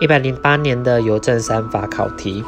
[0.00, 2.42] 一百零八年的邮政三法考题。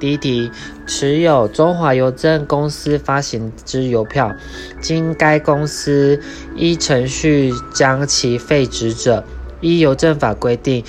[0.00, 0.50] 第一题，
[0.86, 4.34] 持有中华邮政公司发行之邮票，
[4.80, 6.20] 经该公司
[6.54, 9.24] 依程序将其废止者，
[9.60, 10.82] 依邮政法规定，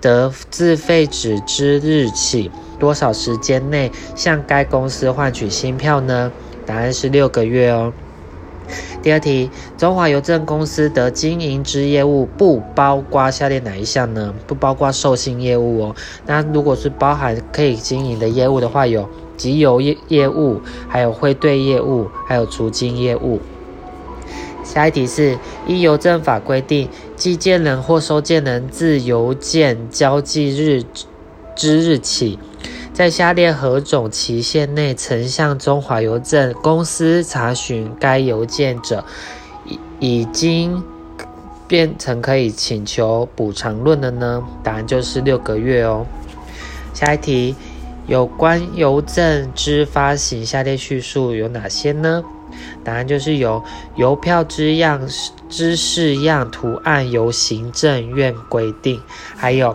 [0.00, 6.30] 得自废止之日起多少时间内向该公司换取新票呢？
[6.66, 7.92] 答案是六个月哦。
[9.02, 14.34] 第二题，中华邮政公司的经营之业务不包括下列哪一项呢？
[14.46, 15.96] 不包括授信业务哦。
[16.26, 23.40] 那如果是包含可以经营的业务的话，有集邮业业务，还有汇兑业务，还有除金业务。
[24.62, 30.82] 下一题是依邮政法规定，寄件人或收件人自邮件交寄日
[31.54, 32.38] 之日起。
[32.94, 39.04] 在下列何种期限内曾向中华邮政公司查询该邮件者，
[39.66, 40.80] 已已经
[41.66, 44.44] 变成可以请求补偿论的呢？
[44.62, 46.06] 答案就是六个月哦。
[46.94, 47.56] 下一题，
[48.06, 52.22] 有关邮政之发行，下列叙述有哪些呢？
[52.84, 53.60] 答案就是有
[53.96, 55.00] 邮票之样
[55.48, 59.00] 之式样图案由行政院规定，
[59.34, 59.74] 还有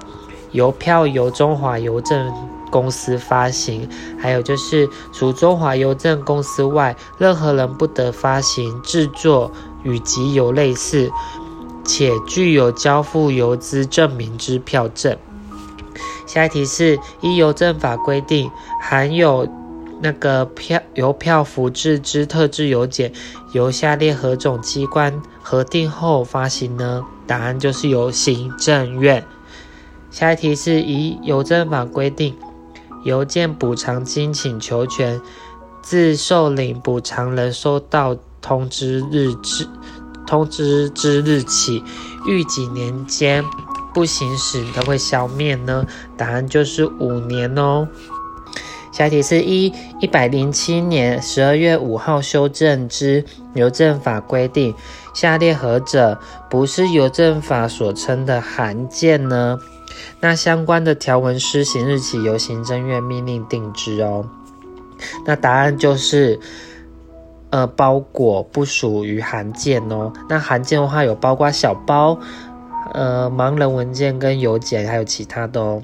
[0.53, 2.48] 邮票由中华邮政。
[2.72, 3.88] 公司发行，
[4.20, 9.52] 还有就是除中华邮政公司外，任何人不得发行、制作
[9.84, 11.12] 与集邮类似
[11.86, 15.17] 且具有交付邮资证明之票证。
[16.25, 19.47] 下一题是依邮政法规定，含有
[20.02, 23.12] 那个票邮票复制之特制邮件，
[23.53, 27.03] 由下列何种机关核定后发行呢？
[27.25, 29.25] 答案就是由行政院。
[30.12, 32.36] 下一题是依邮政法规定。
[33.03, 35.22] 邮件补偿金请求权
[35.81, 39.67] 自受领补偿人收到通知日之
[40.28, 41.83] 通知之日起，
[42.28, 43.44] 逾几年间
[43.94, 45.86] 不行使都会消灭呢？
[46.16, 47.88] 答案就是五年哦。
[48.91, 53.24] 下题是一一百零七年十二月五号修正之
[53.56, 54.75] 邮政法规定，
[55.13, 56.19] 下列何者
[56.50, 59.57] 不是邮政法所称的函件呢？
[60.22, 64.30] 那相关的条文施行日期由行政院命令定制哦。
[65.26, 66.40] 那答案就是，
[67.52, 70.12] 呃，包裹不属于函件哦。
[70.28, 72.20] 那函件的话有包括小包、
[72.94, 75.82] 呃，盲人文件跟邮件，还有其他的哦。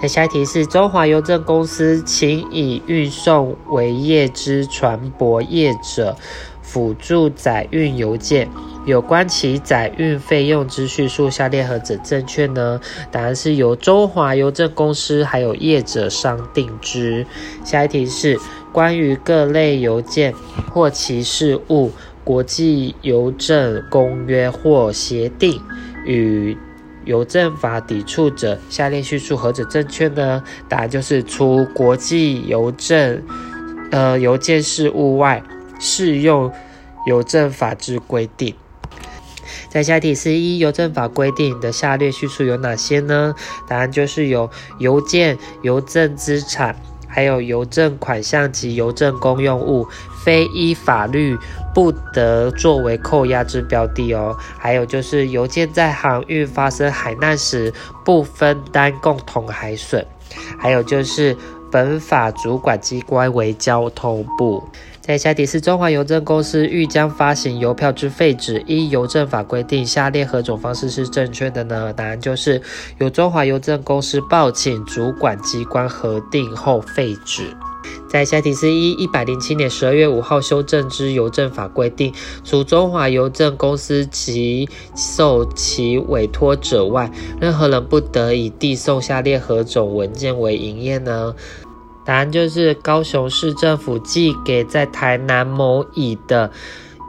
[0.00, 6.16] 那下一题是中华邮政公司，请以运送为业之船舶业者
[6.60, 8.48] 辅助载运邮件。
[8.84, 12.80] 有关其载运费用之叙述，下列何者正确呢？
[13.12, 17.24] 答案是由中华邮政公司还有业者商定之。
[17.64, 18.36] 下一题是
[18.72, 20.34] 关于各类邮件
[20.72, 21.92] 或其事务，
[22.24, 25.60] 国际邮政公约或协定
[26.04, 26.56] 与
[27.04, 30.42] 邮政法抵触者，下列叙述何者正确呢？
[30.68, 33.22] 答案就是除国际邮政
[33.92, 35.40] 呃邮件事务外，
[35.78, 36.50] 适用
[37.06, 38.52] 邮政法之规定。
[39.68, 43.34] 在下题是一邮政法规定的下列叙述有哪些呢？
[43.68, 46.76] 答案就是有邮件、邮政资产，
[47.08, 49.86] 还有邮政款项及邮政公用物，
[50.24, 51.36] 非依法律
[51.74, 54.36] 不得作为扣押之标的哦。
[54.58, 57.72] 还有就是邮件在航运发生海难时
[58.04, 60.06] 不分担共同海损。
[60.58, 61.36] 还有就是
[61.70, 64.62] 本法主管机关为交通部。
[65.02, 71.92] 在下题是中华邮政公司欲将发行邮票之废止，依邮政法规定，下列何种方式是正确的呢？
[71.92, 72.62] 答案就是
[73.00, 77.52] 由中华邮政公司报请主管机关核定后废止。
[78.08, 82.14] 在下题是一一百零七年十二月五号修正之邮政法规定，
[82.44, 91.34] 除中华邮政公司及受其委托者外，任何人不得以递送下列何种文件为营业呢？
[92.04, 96.50] 答案就是高雄市政府寄给在台南某乙的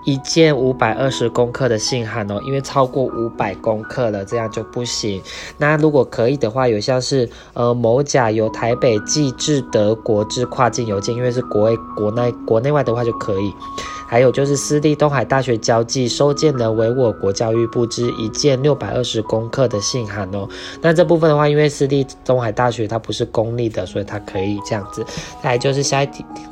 [0.06, 5.22] 一件五百二十公克的信函哦，因为超过五百公克了，这样就不行。
[5.58, 13.54] 那如果可以的话，有像是呃某甲由台北寄至德国之跨境邮件，因为是国外国内国内外的话就可以。
[14.06, 20.48] 还有就是私立东海大学交际收件人为我国教育部之一件六百二十公克的信函哦。
[20.82, 25.04] 那这部分的话，因为私立东海大学它不是公立的，所以它可以这样子。
[25.42, 26.10] 再就是下一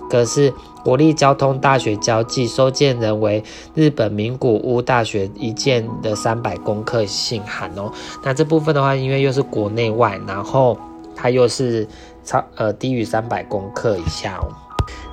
[0.09, 0.51] 个是
[0.83, 3.43] 国立交通大学交际收件人为
[3.75, 7.91] 日本名古屋大学一件的三百公克信函哦。
[8.23, 10.77] 那这部分的话，因为又是国内外，然后
[11.15, 11.87] 它又是
[12.23, 14.47] 超呃低于三百公克以下哦。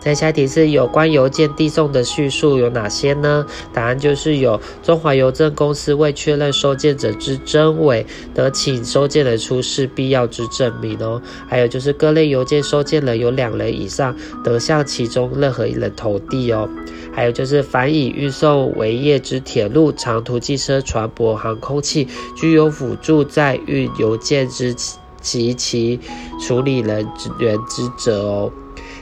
[0.09, 3.45] 在下题是有关邮件递送的叙述有哪些呢？
[3.75, 11.21] 答案就是有中华邮政公司未确认收件者之真伪，得请收件人出示必要之证明哦。
[11.47, 16.67] 还有就是各类邮件收件人有两人以上，得向其中任何一人投递哦。
[17.13, 24.75] 还有就是凡以运送为业之铁路、长途汽车、船舶、航空器，具有辅助载运邮件之
[25.21, 26.01] 及其
[26.41, 27.07] 处理人
[27.41, 28.53] 员之责哦。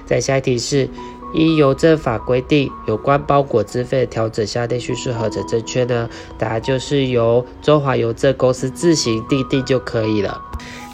[0.06, 0.88] 在下一题是
[1.34, 6.08] 依邮政法规定有关包裹资费的调整，下列叙述何者正确呢？
[6.38, 10.40] 答案就是由中华邮政公司自行订定就可以了。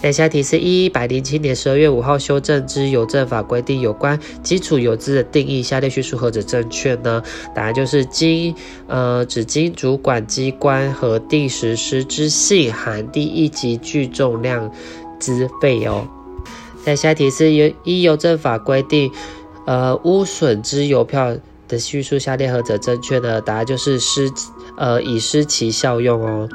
[0.03, 7.23] 在下一题是一百零七年十二月五号修正之邮政法规定有关基础邮资的定义，下列叙述何者正确呢？
[7.55, 8.53] 答案就是经
[8.88, 14.73] 呃指经主管机关核定实施之信函第一级具重量
[15.20, 16.09] 资费哦。
[16.84, 19.11] 在下题是由依邮政法规定，
[19.67, 21.37] 呃，污损之邮票
[21.69, 23.40] 的叙述下列何者正确呢？
[23.40, 24.31] 答案就是失，
[24.76, 26.49] 呃，已失其效用哦。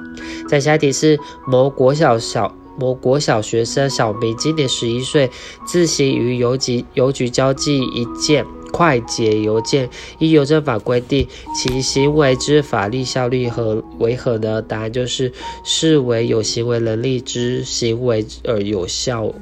[0.50, 5.32] 在下题是某国小小某国小学生小明今年十一岁，
[5.66, 9.90] 自行于邮局邮局交寄一件快捷邮件，
[10.20, 11.26] 依邮政法规定，
[11.56, 14.62] 其行为之法律效力何为何呢？
[14.62, 15.32] 答案就是
[15.64, 19.34] 视为有行为能力之行为而有效。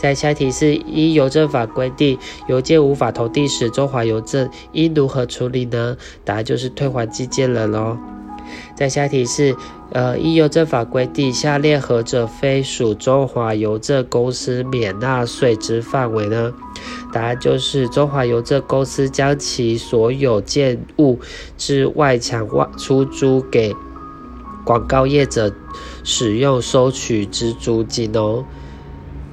[0.00, 2.18] 在下题是依邮政法规定，
[2.48, 5.94] 邮件无法投递时，中华邮政应如何处理呢？
[6.24, 7.98] 答案就是退还寄件人喽。
[8.74, 9.54] 在下题是，
[9.92, 16.50] 呃，依邮政法规定，下列何者非属中华邮政公司免纳税之范围呢？
[17.12, 21.18] 答案就是中华邮政公司将其所有建物
[21.58, 23.76] 之外墙外出租给
[24.64, 25.52] 广告业者
[26.02, 28.42] 使用，收取之租金哦。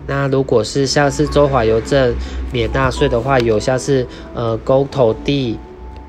[0.07, 2.15] 那如果是像是中华邮政
[2.51, 5.59] 免纳税的话，有像是呃公投地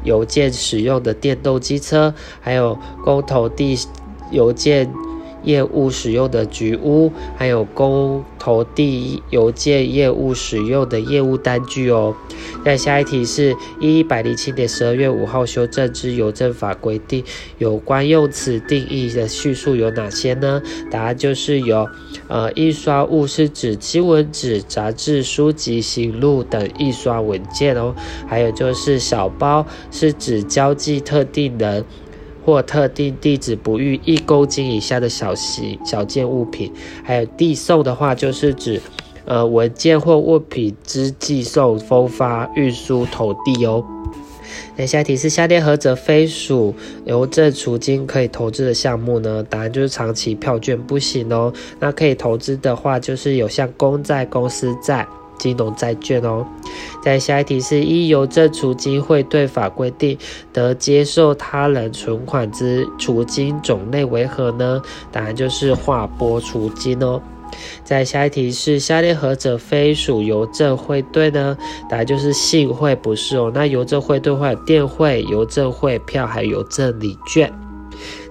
[0.05, 3.77] 邮件使用的电动机车，还有公投地
[4.31, 4.89] 邮件。
[5.43, 12.14] 业务使用的局屋，还有公投地邮件业务使用的业务单据哦。
[12.64, 17.23] 那下一题是一百零七年十二月五号修正之邮政法规定
[17.58, 20.61] 有关用词定义的叙述有哪些呢？
[20.90, 21.88] 答案就是有，
[22.29, 27.94] 呃，印刷物是指新闻纸、杂志、书籍、行录等印刷文件哦。
[28.26, 31.85] 还有就是小包是指交际特定人。
[32.49, 36.73] 或特定地址不逾一公斤以下的小型小件物品，
[37.05, 38.81] 还有递送的话，就是指
[39.27, 43.85] 呃文件或物品之寄送、分发、运输、投递哦。
[44.77, 46.75] 那下题是下列何者非属
[47.05, 49.45] 邮政储金可以投资的项目呢？
[49.50, 51.53] 答案就是长期票券不行哦。
[51.79, 55.06] 那可以投资的话，就是有像公债、公司债。
[55.38, 56.46] 金融债券哦，
[57.02, 60.19] 在下一题是依邮政储金汇兑法规定，
[60.52, 64.82] 得接受他人存款之储金种类为何呢？
[65.11, 67.20] 答案就是划拨储金哦。
[67.82, 71.56] 在下一题是下列何者非属邮政汇兑呢？
[71.88, 73.50] 答案就是信汇不是哦。
[73.55, 77.50] 那邮政汇兑会有电汇、邮政汇票还有邮政礼券。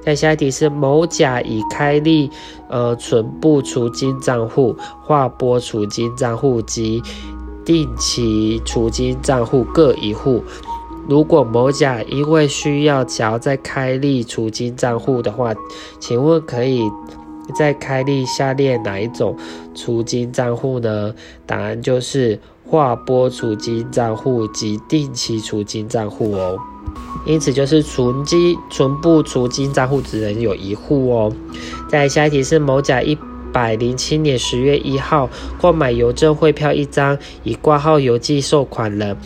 [0.08, 2.32] 在下一题是某甲已开立
[2.70, 4.74] 呃存部储金账户、
[5.04, 7.04] 划拨储金账户及
[7.66, 10.42] 定期储金账户各一户。
[11.10, 15.54] 如果某甲因为需要想要再开立储金账户的话，
[16.00, 16.90] 请问可以
[17.56, 19.36] 再开立下列哪一种
[19.76, 21.14] 储金账户呢？
[21.46, 26.58] 答案就是划拨储金账户及定期储金账户哦。
[27.26, 31.32] 因此，就是存金、存部储金账户只能有一户哦。
[31.90, 33.18] 在下一题是某甲一
[33.52, 35.30] 百零七年十月一号
[35.60, 39.18] 购买邮政汇票一张，以挂号邮寄受款人，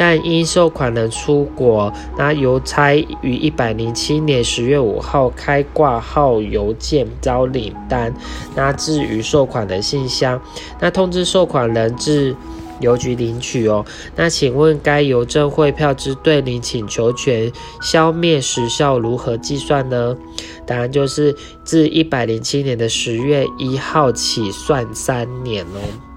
[0.00, 8.14] 但因受款人出国，那邮差于一百零七年十月五号开挂号邮件招领单，
[8.56, 10.40] 那至于受款人信箱，
[10.80, 12.34] 那通知受款人至。
[12.80, 13.84] 邮局领取哦，
[14.16, 17.52] 那请问该邮政汇票之对领请求权
[17.82, 20.16] 消灭时效如何计算呢？
[20.64, 26.09] 答案就是自一百零七年的十月一号起算三年哦。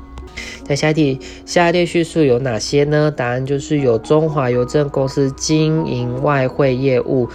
[0.65, 3.11] 在下一题，下列叙述有哪些呢？
[3.11, 7.29] 答案就是有中华邮政公司经营外汇业务。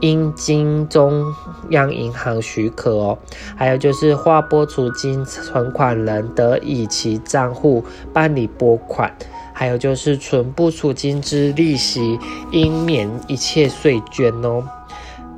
[0.00, 1.24] 应经中
[1.70, 3.18] 央银行许可哦，
[3.56, 7.82] 还有就是划拨储金存款人得以其账户
[8.12, 9.10] 办理拨款，
[9.54, 12.18] 还有就是存不储金之利息
[12.52, 14.62] 应免一切税捐哦。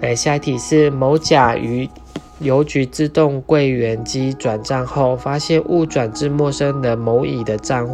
[0.00, 1.88] 来，下一题是某甲于
[2.40, 7.88] 邮局自动柜员机转账后，发现误转至陌生人某乙的账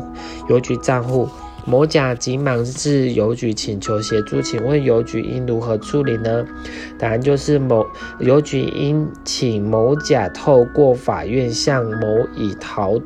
[0.48, 1.28] 邮局账户。
[1.66, 6.44] 某甲急忙至邮局请求协助，请问邮局应如何处理呢？
[6.98, 7.86] 答案就是某
[8.20, 13.00] 邮局应请某甲透过法院向某乙讨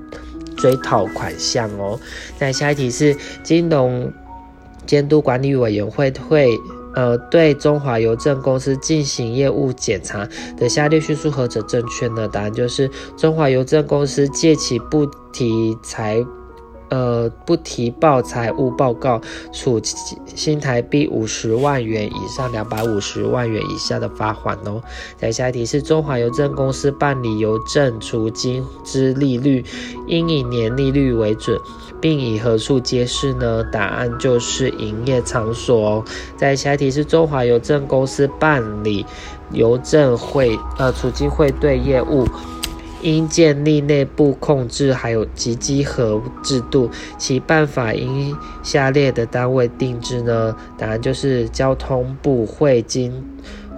[0.57, 2.01] 追讨款项哦。
[2.41, 4.13] 那下一题是金融
[4.85, 6.51] 监督管理委员会会。
[6.99, 12.27] 呃，对中华邮政公司进行业务检查的下列叙述何者正确呢？
[12.27, 16.27] 答案就是中华邮政公司借其不提财。
[16.91, 19.21] 呃，不提报财务报告，
[19.53, 19.81] 处
[20.35, 24.83] 新台币五十万元以上两百五十万元以下的罚款哦。
[25.17, 29.65] 再下一题是中华邮政公司办理邮政储金之利率，
[30.07, 31.59] 应以年利率为准，
[32.01, 33.63] 并以何处揭示呢？
[33.65, 36.05] 答案就是营业场所哦。
[36.37, 39.05] 再下一题是中华邮政公司办理
[39.51, 42.27] 邮政汇呃储金汇兑业务。
[43.03, 50.57] 应建立内部控制，还有及稽核制度，其办法应下列的单位定制呢？
[50.77, 53.13] 答案就是交通部会金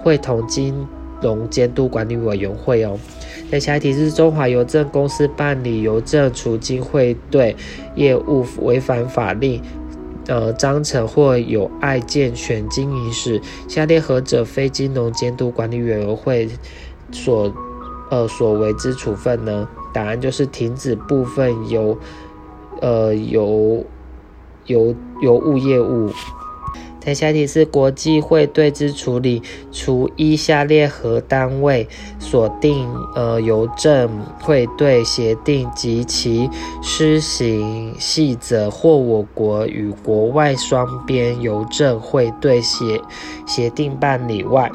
[0.03, 0.75] 会同金
[1.21, 2.99] 融监督管理委员会哦。
[3.51, 7.55] 那下一题是中华邮政公司办理邮政储金汇兑
[7.97, 9.61] 业务违反法令，
[10.29, 16.49] 呃，章程或有碍健全经营时，下列何者非金融监督管理委员会
[17.13, 17.53] 所？
[18.11, 19.69] 呃，所为之处分呢？
[19.93, 21.97] 答案就是停止部分邮，
[22.81, 23.85] 呃，邮
[24.67, 26.11] 邮邮物业务。
[27.01, 31.89] 在下题是国际汇兑之处理，除依下列何单位
[32.19, 36.51] 所定呃邮政汇兑协定及其
[36.83, 43.01] 施行细则，或我国与国外双边邮政汇兑协
[43.47, 44.71] 协定办理外。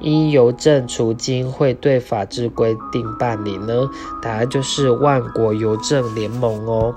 [0.00, 3.90] 依邮政储金汇兑法制规定办理呢？
[4.22, 6.94] 答案就是万国邮政联盟哦。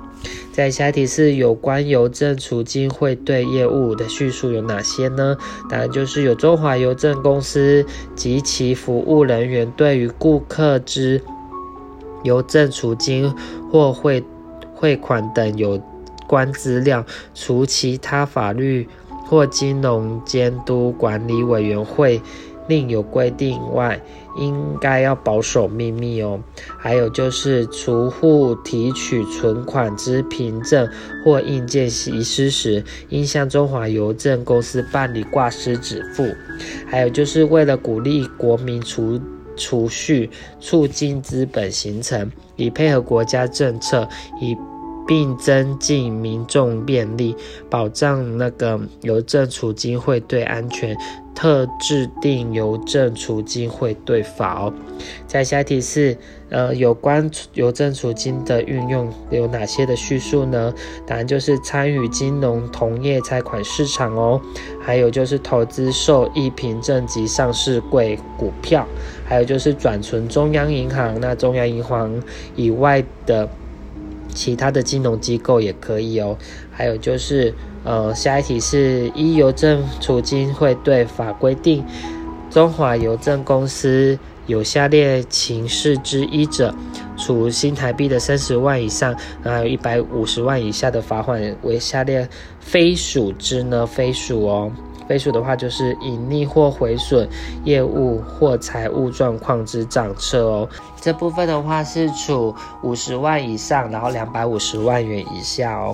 [0.51, 5.35] 在下题是有关邮政储金汇兑业务的叙述有哪些呢？
[5.69, 11.21] 答案就是有中华邮政公司及其服务人员对于顾客之
[12.23, 13.33] 邮政储金
[13.71, 14.23] 或汇
[14.75, 15.81] 汇款等有
[16.27, 17.03] 关资料，
[17.33, 18.87] 除其他法律
[19.25, 22.21] 或金融监督管理委员会。
[22.67, 23.99] 另有规定外，
[24.37, 26.39] 应该要保守秘密哦。
[26.77, 30.89] 还有就是，储户提取存款之凭证
[31.23, 36.25] 或印件遗失时，应向中华邮政公司办理挂失止付。
[36.87, 39.19] 还有就是为了鼓励国民储
[39.57, 44.07] 储蓄，促进资本形成，以配合国家政策，
[44.39, 44.55] 以
[45.07, 47.35] 并增进民众便利，
[47.69, 50.95] 保障那个邮政储金汇兑安全。
[51.33, 54.73] 特制定邮政储金汇兑法哦。
[55.25, 56.15] 在下题是，
[56.49, 60.71] 呃，有关邮政储金的运用有哪些的叙述呢？
[61.07, 64.39] 答案就是参与金融同业拆款市场哦，
[64.81, 68.85] 还有就是投资受益凭证及上市柜股票，
[69.25, 72.21] 还有就是转存中央银行，那中央银行
[72.55, 73.49] 以外的
[74.33, 76.37] 其他的金融机构也可以哦。
[76.71, 77.53] 还有就是。
[77.83, 81.83] 呃，下一题是依邮政储金会对法规定，
[82.47, 86.75] 中华邮政公司有下列情事之一者，
[87.17, 93.83] 处新台币的三十万以上，还有一百五十万以下的罚款，为下列非属之呢？
[93.87, 94.71] 非属哦。
[95.11, 97.27] 倍数的话，就是盈利或毁损
[97.65, 100.69] 业务或财务状况之账册哦。
[101.01, 105.93] 这部分的话是处五十万以上，然后两百五十万元以下哦。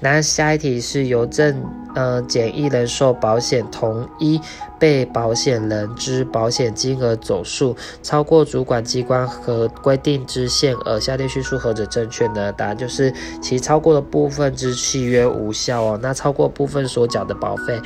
[0.00, 1.62] 那下一题是邮政
[1.94, 4.40] 呃简易人寿保险同一
[4.78, 12.52] 被保险人之保险金额总数超过主管机关和规定之限额，下列叙述何者正确呢？
[12.52, 13.12] 答案就是
[13.42, 15.98] 其超过的部分之契约无效哦。
[16.00, 17.80] 那超过部分所缴的保费。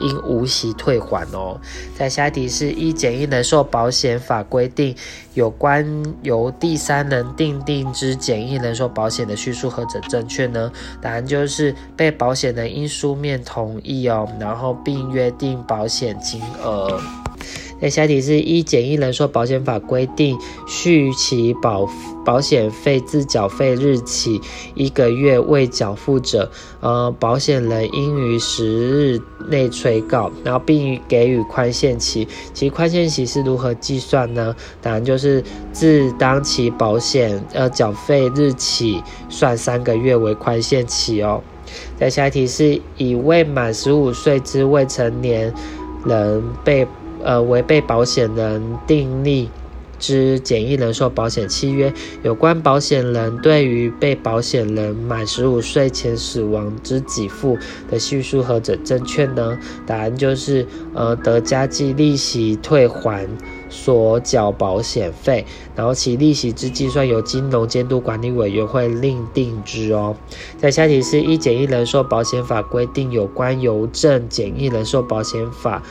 [0.00, 1.60] 应无息退还哦。
[1.96, 4.94] 在下一题是一简易人寿保险法规定，
[5.38, 5.86] 有关
[6.22, 10.72] 由第三人订定之简易人寿保险的叙述何者正确呢？
[11.00, 17.00] 答案就是被保险人应书面同意哦，然后并约定保险金额。
[17.80, 21.88] 那下题是一简易人寿保险法规定，续期保
[22.24, 24.40] 保险费自缴费日起
[24.74, 32.26] 一个月未缴付者，呃，保险人应于十日内催告，然后并给予宽限期。
[32.52, 34.54] 其宽限期是如何计算呢？
[34.82, 35.42] 答案就是
[35.72, 41.40] 自当期保险呃缴费日起算三个月为宽限期哦。
[41.96, 45.54] 在下一题是以未满十五岁之未成年
[46.04, 46.86] 人被
[47.22, 49.48] 呃，违背保险人订立
[49.98, 57.58] 之简易人寿保险契约，有关保险人对于被保险人满十五岁前死亡之给付
[57.90, 59.58] 的叙述何者正确呢？
[59.86, 63.28] 答案就是，呃，得加计利息退还
[63.68, 65.44] 所缴保险费，
[65.74, 70.14] 然后其利息之计算由金融监督管理委员会另定之哦。
[70.56, 75.82] 在下题是一简易人寿保险法规定有关邮政简易人寿保险法。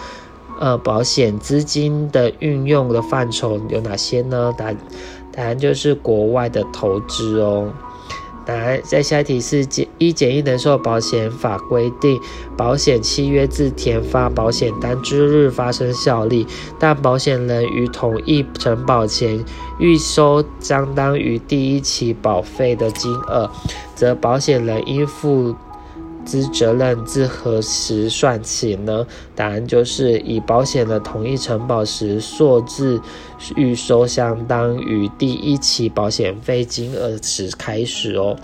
[0.59, 4.53] 呃，保险资金的运用的范畴有哪些呢？
[4.57, 4.73] 答
[5.31, 7.71] 答案就是国外的投资哦。
[8.45, 12.17] 答案在下一题是简一简易人寿保险法规定，
[12.55, 16.47] 保险契约自填发保险单之日发生效力，
[16.79, 19.43] 但保险人于同意承保前
[19.79, 23.51] 预收相当于第一期保费的金额，
[23.93, 25.53] 则保险人应负。
[26.27, 29.07] 之责任自何时算起呢？
[29.33, 32.99] 答案就是以保险的同意承保时所致
[33.55, 38.35] 预收相当于第一期保险费金额时开始哦。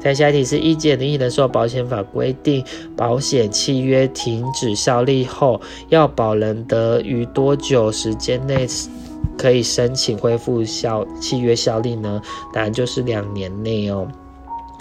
[0.00, 2.64] 在下一题是：一简易人寿保险法规定，
[2.96, 8.66] 保险契约停止效力后，要保人得于多久时间内
[9.36, 12.22] 可以申请恢复效契约效力呢？
[12.54, 14.08] 答案就是两年内哦。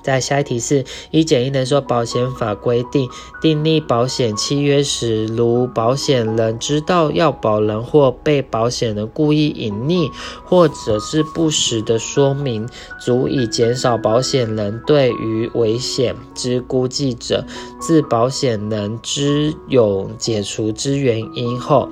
[0.05, 3.09] 在下一题是：一简易人寿保险法规定，
[3.41, 10.11] 订立保险契约时，如保险人知道要保人或被保险人故意隐匿
[10.45, 12.69] 或者是不实的说明，
[13.01, 17.43] 足以减少保险人对于危险之估计者，
[17.81, 21.89] 自保险人知有解除之原因后。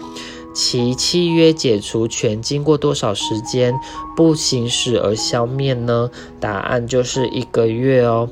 [0.54, 3.74] 其契约解除权经过多少时间
[4.16, 6.12] 不行使而消灭呢？
[6.40, 8.30] 答案就是一个月哦。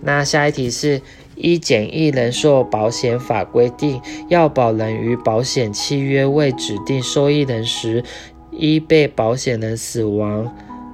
[0.00, 1.02] 那下一题是：
[1.36, 8.02] 一简易人寿保险法规定，要保人于保险契约未指定受益人时，
[8.50, 10.50] 一被保险人死亡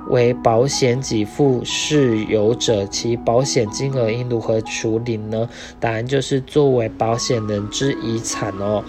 [0.09, 5.49] 为保险给付事由者，其保险金额应如何处理呢？
[5.79, 8.85] 答案就是作为保险人之遗产哦。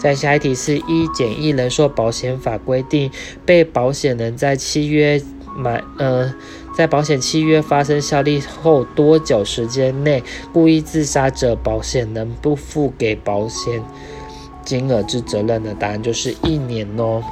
[0.00, 3.10] 在下一题是一简易人寿保险法规定，
[3.44, 5.20] 被保险人在契约
[5.54, 6.34] 买呃，
[6.74, 10.22] 在保险契约发生效力后多久时间内
[10.54, 13.82] 故意自杀者，保险人不负给保险
[14.64, 17.22] 金额之责任的答案就是一年哦。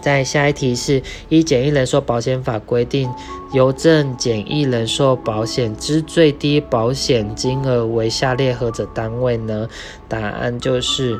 [0.00, 3.10] 在下一题是一简易人寿保险法规定，
[3.52, 9.68] 邮政简易人寿保险之最低保险金额为下列何者单位呢？
[10.08, 11.18] 答案就是。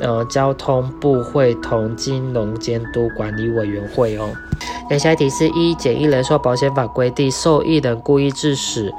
[0.00, 4.30] 呃，交通部会同金融监督管理委员会哦。
[4.90, 8.90] 那下一题是：一简易人寿保险法规定，受益人故意致死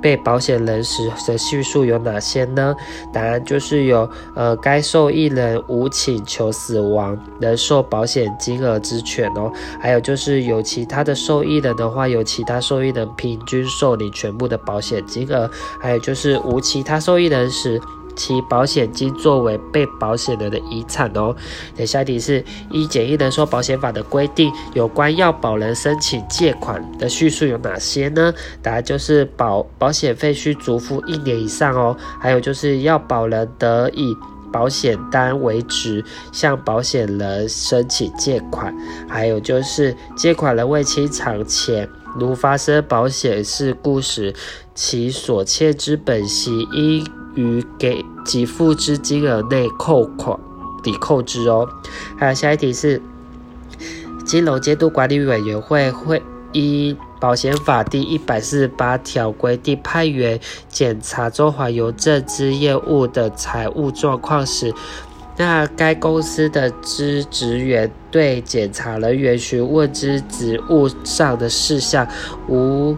[0.00, 2.74] 被保险人时的叙述有哪些呢？
[3.12, 9.50] 答案就是有呃，该受益人无请求死亡，人寿保险金额之权哦。
[9.80, 15.50] 还有就是有其他的受益人的话，有其他受益人平均受理全部的保险金额。
[15.80, 17.80] 还有就是无其他受益人时。
[18.16, 21.34] 其保险金作为被保险人的遗产哦。
[21.76, 28.32] 等下题是一简易人寿保险法的规定，有关要保人申请借款的叙述有哪些呢？
[28.62, 31.96] 答案就是保保险费需足付一年以上哦。
[32.20, 34.16] 还有就是要保人得以
[34.52, 38.74] 保险单为值向保险人申请借款。
[39.08, 44.34] 还有就是借款人未清偿前，如发生保险事故时，
[44.74, 47.21] 其所欠之本息应。
[47.34, 50.38] 于给给付之金额内扣款
[50.82, 51.68] 抵扣之哦。
[52.16, 53.00] 还有下一题是，
[54.24, 64.74] 金融监督管理委员会会依保险法第一百四十八条规定，派员检查中华邮政之业务的财务状况时，
[65.36, 72.06] 那该公司的资职员对检查人员询问之职务上的事项
[72.48, 72.96] 无。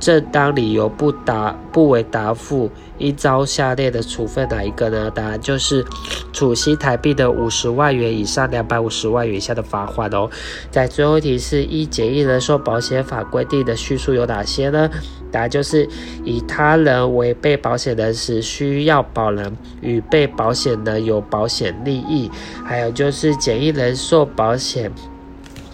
[0.00, 5.10] 正当理由不答不为答复，应遭下列的处分哪一个呢？
[5.10, 5.84] 答案就是
[6.32, 10.28] 处新台币的五十万元以上两百五十万元以下的罚款哦。
[10.70, 14.88] 在最后一题是一简易人寿保险法规定的叙述有哪些呢？
[15.30, 15.86] 答案就是
[16.24, 22.30] 以他人为被保险人时，需要保人与被保险人有保险利益，
[22.64, 24.90] 还有就是简易人寿保险。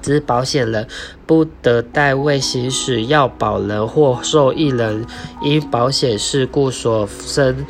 [0.07, 0.87] 之保险人
[1.27, 5.05] 不得代位行使要保人或受益人
[5.43, 7.67] 因保险事故所生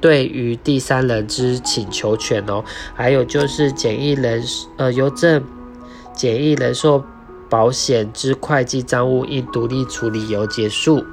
[0.00, 2.64] 对于第三人之请求权哦。
[2.94, 4.42] 还有就是简易人
[4.78, 5.44] 呃邮政
[6.14, 7.04] 简易人寿
[7.50, 11.04] 保险之会计账务应独立处理由结束。